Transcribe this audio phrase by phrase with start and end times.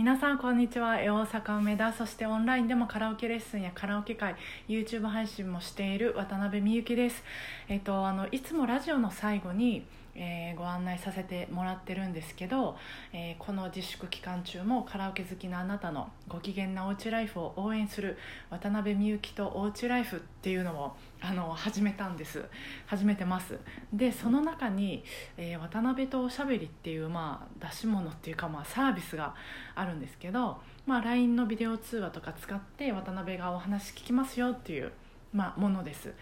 [0.00, 0.94] 皆さんこんにちは。
[0.94, 4.34] 大阪梅田そしてオンラインでもカラオケレッスンやカラオケ会
[4.66, 7.22] YouTube 配信もしている渡辺美幸です。
[7.68, 9.84] えっとあのいつもラジオの最後に
[10.22, 12.76] えー、ご案内させてもらってるんですけど、
[13.14, 18.18] えー、この自粛期間中もカラオケ好きなあなたのご機嫌なおうちライフを応援する
[18.50, 22.44] 渡辺美幸とおうちライフっていうのをあの始めたんです。
[22.86, 23.58] 始めてます。
[23.94, 25.02] でその中に、
[25.38, 29.34] えー、渡辺とおしゃべりっていう、まあ、出し物っていうか、まあ、サービスが
[29.74, 34.92] あるんですけど、まあ、LINE のビデオ通話とか使って渡辺がお話聞きますよっていう、
[35.32, 36.12] まあ、ものです。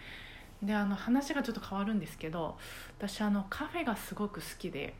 [0.61, 2.57] であの話がちょっと変わるんですけど
[2.97, 4.93] 私あのカフェがすごく好きで、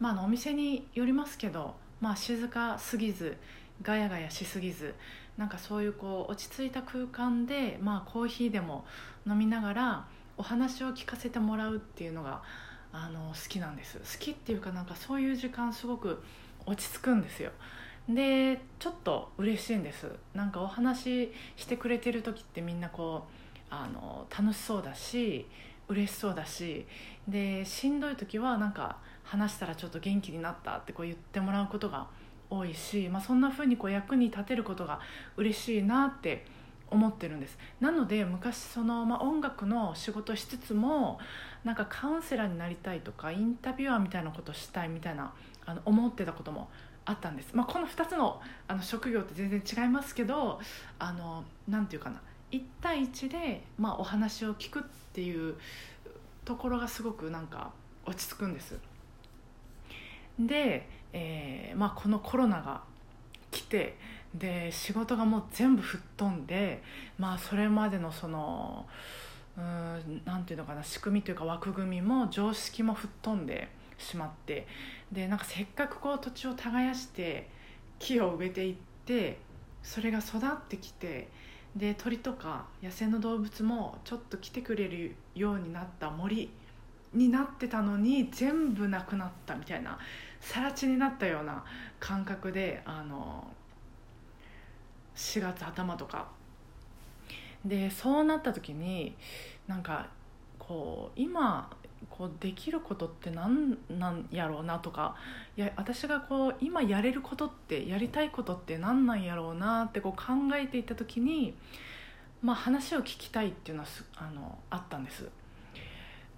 [0.00, 3.36] まあ、あのお店によりますけど、まあ、静かすぎず
[3.82, 4.94] ガヤガヤしすぎず
[5.36, 8.84] なんかそういうこう落ち着いた空間で、まあ、コーヒーでも
[9.26, 12.42] 飲みながらお話を聞かせてもらうっていうのが
[12.92, 13.98] あの好きなんです。
[13.98, 16.22] 好きっていうかなんかそういう時間すごく
[16.66, 17.50] 落ち着くんですよ。
[18.08, 20.06] でちょっと嬉しいんです。
[20.34, 25.46] なんかお話ししてくれてる時ってみんなこうあの楽しそうだし
[25.88, 26.86] 嬉しそうだし
[27.26, 32.06] でしんどい時はなんか話したらちょっと元気になったってこう言ってもらうことが
[32.50, 35.00] 多いし、まあ、そんな風にこう役に立てることが
[35.36, 36.46] 嬉しいなって
[36.90, 37.58] 思ってるんです。
[37.80, 41.18] なので昔その、まあ、音楽の仕事しつつも
[41.64, 45.32] なんかカウンセラーになりたいとかインタビュアーみたいなことしたいみたいな
[45.64, 46.68] あの思ってたことも
[47.06, 50.60] あったんです、まあ、この2つのあの職業って全然違いますけど
[50.98, 52.20] あのなていうかな。
[52.56, 55.56] 1対1で、まあ、お話を聞くっていう
[56.44, 57.72] ところがすごくなんか
[58.06, 58.78] 落ち着くんです。
[60.38, 62.82] で、えーまあ、このコロナが
[63.50, 63.96] 来て
[64.34, 66.82] で仕事がもう全部吹っ飛んで、
[67.18, 68.86] まあ、それまでのその
[69.56, 74.66] うんなんていうのかな仕組みというか枠組みも常識も吹っ飛んでしまって
[75.12, 77.48] でなんかせっかくこう土地を耕して
[78.00, 78.74] 木を植えていっ
[79.06, 79.38] て
[79.84, 81.28] それが育ってきて
[81.76, 86.50] で鳥とか野生の動物もちょっと来てくれるようになった森
[87.12, 89.98] になってたのに全部なくなったみたいな
[90.40, 91.64] 更地になったような
[91.98, 93.44] 感覚であの
[95.16, 96.28] 4月頭とか。
[97.64, 99.16] でそうなった時に
[99.66, 100.06] なんか
[100.58, 101.70] こう今
[102.10, 105.16] こうできることって何なんやろうなとか
[105.56, 111.54] いや私がこう今やれることってやりたいことって何なんやろうなってこう考えていた時に、
[112.42, 115.28] まあ、話を聞きたいっていうのはあのあったんです。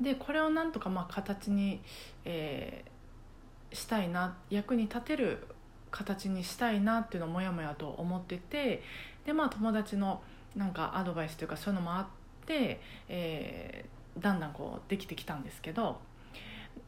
[0.00, 1.81] でこれをなんとかまあ形に、
[2.25, 5.47] えー、したいな役に立てる
[5.91, 8.83] 形にしたいなっていうのをもやもやと思ってて
[9.25, 10.22] でまあ友達の
[10.54, 12.06] なんかアドバイスというかそういうのもあっ
[12.47, 13.84] て、え
[14.19, 15.99] だんだんこうできてきたんですけど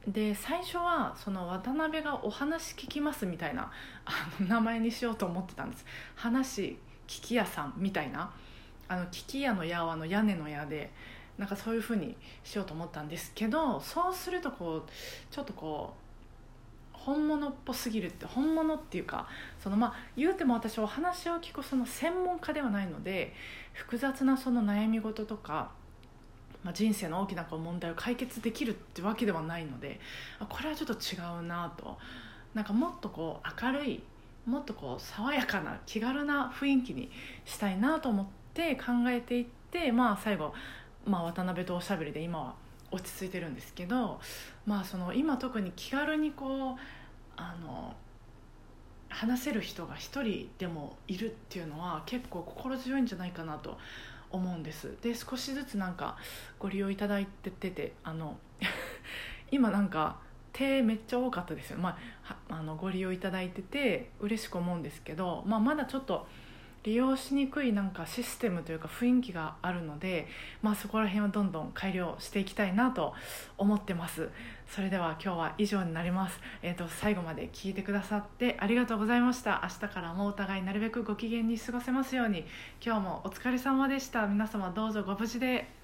[0.06, 3.70] で最初はその渡辺がお話聞きますみたいな
[4.04, 5.84] あの名前にしようと思ってたんです。
[6.14, 8.30] 話聞き屋さんみたいな
[8.86, 10.90] あの聞き屋の屋はの屋根の屋で
[11.36, 14.90] なんかそういうふうにしようと思ったんですけどそうするとこう
[15.30, 16.08] ちょっとこう
[16.92, 19.28] 本物っぽすぎるって本物っていうか
[19.62, 23.34] そのまあ言うても私お話を聞くその専門家ではないので
[23.72, 25.70] 複雑なその悩み事とか
[26.64, 30.00] まあ、人生の大きなこう問題を解決できるってわけではないので
[30.48, 31.96] これはちょっと違うなと。
[32.54, 34.02] なんかもっとこう明るい
[34.46, 37.10] もっとこう爽やかな気軽な雰囲気に
[37.44, 40.54] したいなと思って考えていって、まあ、最後、
[41.04, 42.54] まあ、渡辺とおしゃべりで今は
[42.90, 44.18] 落ち着いてるんですけど、
[44.64, 46.76] まあ、その今特に気軽にこう
[47.36, 47.94] あの
[49.10, 53.78] 話せる人が一人でもいるっていうのは結構心強いんじゃないかなと
[54.30, 54.96] 思うんです。
[55.02, 56.16] で少しずつなんか
[56.58, 58.38] ご利用いただいててあの
[59.50, 60.18] 今なんか
[60.52, 66.26] 手めっちゃ多かったですよ、まあ、あのご利用いただいてて嬉しく思うんですけど、まあ、まだちょっと
[66.84, 70.26] 利用しにくいなんかシステムというか雰囲気があるので、
[70.62, 73.14] まあ、そこら辺はどんどん改良していきたいなと
[73.56, 74.30] 思ってます。
[74.66, 79.60] それでは今日は以上になります、えーと、最後まで聞いてくださってありがとうございました。
[79.62, 82.44] 明日からもお互いなるべくご機嫌に過ごせますように。
[82.84, 84.26] 今日もお疲れ様でした。
[84.26, 85.77] 皆様どうぞご無事で。